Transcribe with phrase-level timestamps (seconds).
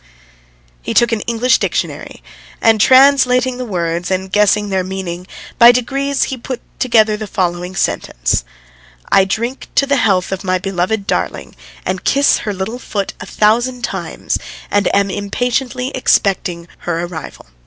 [0.81, 2.23] He took an English dictionary,
[2.59, 5.27] and translating the words, and guessing their meaning,
[5.59, 8.43] by degrees he put together the following sentence:
[9.11, 13.27] "I drink to the health of my beloved darling, and kiss her little foot a
[13.27, 14.39] thousand times,
[14.71, 17.45] and am impatiently expecting her arrival."